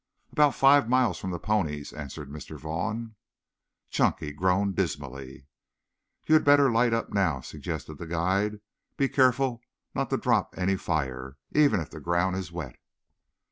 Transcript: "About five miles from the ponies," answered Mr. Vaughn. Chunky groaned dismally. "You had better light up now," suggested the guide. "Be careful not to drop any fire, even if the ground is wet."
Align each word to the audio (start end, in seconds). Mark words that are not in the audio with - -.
"About 0.31 0.55
five 0.55 0.89
miles 0.89 1.19
from 1.19 1.29
the 1.29 1.37
ponies," 1.37 1.93
answered 1.93 2.31
Mr. 2.31 2.57
Vaughn. 2.57 3.13
Chunky 3.91 4.31
groaned 4.33 4.75
dismally. 4.75 5.45
"You 6.25 6.33
had 6.33 6.43
better 6.43 6.71
light 6.71 6.91
up 6.91 7.13
now," 7.13 7.41
suggested 7.41 7.99
the 7.99 8.07
guide. 8.07 8.61
"Be 8.97 9.07
careful 9.07 9.61
not 9.93 10.09
to 10.09 10.17
drop 10.17 10.55
any 10.57 10.75
fire, 10.75 11.37
even 11.51 11.79
if 11.79 11.91
the 11.91 11.99
ground 11.99 12.35
is 12.35 12.51
wet." 12.51 12.77